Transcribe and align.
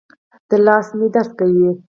دا 0.49 0.57
لاس 0.65 0.87
مې 0.97 1.07
درد 1.13 1.31
کوي 1.39 1.69